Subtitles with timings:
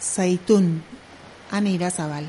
[0.00, 0.80] Zaitun,
[1.52, 2.24] ane irazabal.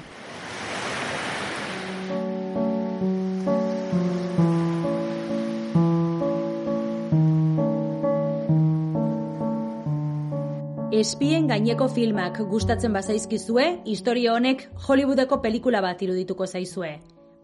[10.91, 16.97] Espien gaineko filmak gustatzen bazaizkizue, historia honek Hollywoodeko pelikula bat irudituko zaizue.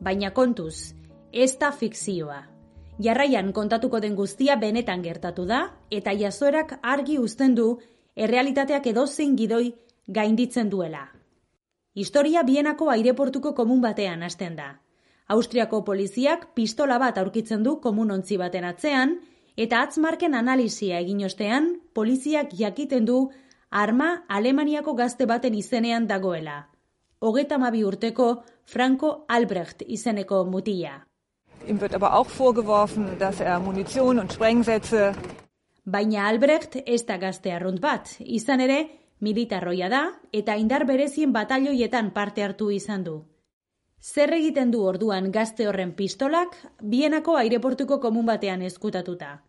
[0.04, 0.92] Baina kontuz,
[1.32, 2.44] ez da fikzioa.
[3.00, 7.78] Jarraian kontatuko den guztia benetan gertatu da, eta jazoerak argi uzten du
[8.18, 9.72] errealitateak edozein gidoi
[10.08, 11.08] gainditzen duela.
[11.96, 14.68] Historia bienako aireportuko komun batean hasten da.
[15.28, 19.18] Austriako poliziak pistola bat aurkitzen du komun ontzi baten atzean,
[19.58, 23.32] eta atzmarken analizia egin ostean, poliziak jakiten du
[23.70, 26.68] arma Alemaniako gazte baten izenean dagoela.
[27.20, 31.02] Hogeta mabi urteko Franco Albrecht izeneko mutila.
[31.68, 35.14] Ihm wird aber auch vorgeworfen, dass er Munition und Sprengsätze...
[35.84, 38.86] Baina Albrecht ez da gazte arrunt bat, izan ere,
[39.20, 43.18] militarroia da eta indar berezien batalioietan parte hartu izan du.
[44.02, 49.42] Zer egiten du orduan gazte horren pistolak, bienako aireportuko komun batean eskutatuta.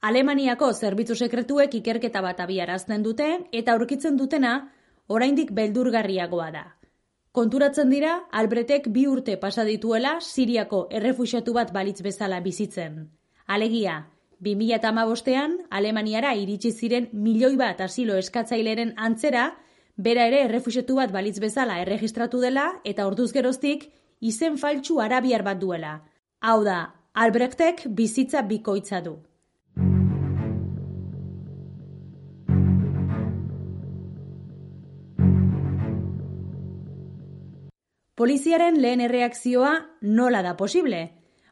[0.00, 4.54] Alemaniako zerbitzu sekretuek ikerketa bat abiarazten dute eta aurkitzen dutena
[5.08, 6.79] oraindik beldurgarriagoa da.
[7.30, 13.04] Konturatzen dira, Albretek bi urte pasa dituela Siriako errefuxiatu bat balitz bezala bizitzen.
[13.46, 14.08] Alegia,
[14.42, 19.44] 2008an Alemaniara iritsi ziren milioi bat asilo eskatzaileren antzera,
[19.96, 23.86] bera ere errefuxiatu bat balitz bezala erregistratu dela eta orduz geroztik
[24.20, 26.00] izen faltsu arabiar bat duela.
[26.40, 26.80] Hau da,
[27.14, 29.20] Albrechtek bizitza bikoitza du.
[38.20, 39.68] Poliziaren lehen erreakzioa
[40.02, 40.98] nola da posible,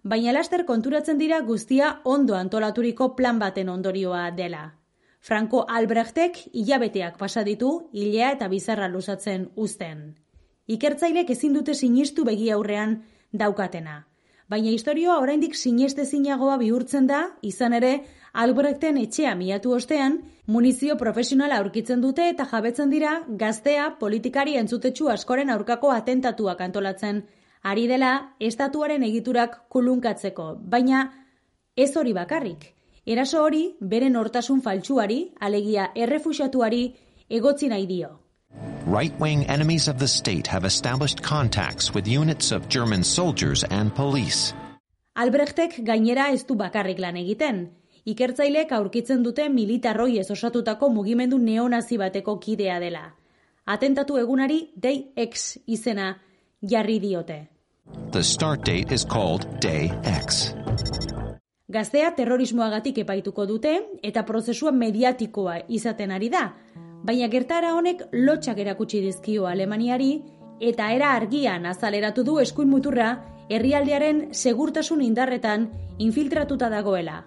[0.04, 4.74] baina laster konturatzen dira guztia ondo antolaturiko plan baten ondorioa dela.
[5.18, 10.02] Franco Albrechtek hilabeteak pasa ditu hilea eta bizarra lusatzen uzten.
[10.66, 12.98] Ikertzailek ezin dute sinistu begi aurrean
[13.32, 14.02] daukatena.
[14.52, 17.94] Baina historioa oraindik sinestezinagoa bihurtzen da, izan ere,
[18.38, 25.50] Albrechten etxea miatu ostean, munizio profesionala aurkitzen dute eta jabetzen dira gaztea politikari entzutetsu askoren
[25.50, 27.24] aurkako atentatuak antolatzen.
[27.66, 31.00] Ari dela, estatuaren egiturak kulunkatzeko, baina
[31.74, 32.68] ez hori bakarrik.
[33.04, 36.84] Eraso hori, beren hortasun faltsuari, alegia errefusiatuari,
[37.40, 38.12] egotzi nahi dio.
[38.86, 44.54] Right-wing enemies of the state have established contacts with units of German soldiers and police.
[45.16, 47.66] Albrechtek gainera ez du bakarrik lan egiten
[48.04, 53.14] ikertzaileek aurkitzen dute militarroi ez osatutako mugimendu neonazi bateko kidea dela.
[53.66, 56.14] Atentatu egunari Day X izena
[56.62, 57.48] jarri diote.
[58.12, 60.54] The start date is called Day X.
[61.68, 66.46] Gaztea terrorismoagatik epaituko dute eta prozesua mediatikoa izaten ari da,
[67.04, 70.14] baina gertara honek lotxak erakutsi dizkio Alemaniari
[70.60, 73.10] eta era argian azaleratu du eskuin muturra
[73.48, 77.24] herrialdearen segurtasun indarretan infiltratuta dagoela.